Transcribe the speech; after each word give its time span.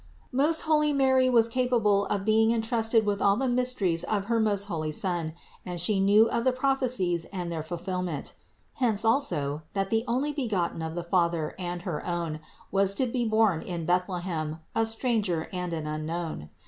449. 0.31 0.47
Most 0.49 0.61
holy 0.61 0.93
Mary 0.93 1.29
was 1.29 1.47
capable 1.47 2.05
of 2.07 2.25
being 2.25 2.51
entrusted 2.51 3.05
with 3.05 3.21
all 3.21 3.35
the 3.37 3.47
mysteries 3.47 4.03
of 4.05 4.25
her 4.25 4.39
most 4.39 4.65
holy 4.65 4.91
Son 4.91 5.31
and 5.63 5.79
She 5.79 5.99
knew 5.99 6.27
of 6.27 6.43
the 6.43 6.51
prophecies 6.51 7.25
and 7.25 7.51
their 7.51 7.61
fulfillment; 7.61 8.33
hence, 8.73 9.05
also, 9.05 9.61
that 9.75 9.91
the 9.91 10.03
Onlybegotten 10.07 10.81
of 10.81 10.95
the 10.95 11.03
Father 11.03 11.53
and 11.59 11.83
her 11.83 12.03
own 12.03 12.39
was 12.71 12.95
to 12.95 13.05
be 13.05 13.25
born 13.25 13.61
in 13.61 13.85
Bethlehem, 13.85 14.57
a 14.73 14.87
Stranger 14.87 15.47
and 15.53 15.71
an 15.71 15.85
Unknown. 15.85 16.49